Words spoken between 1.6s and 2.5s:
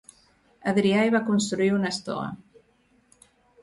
una estoa.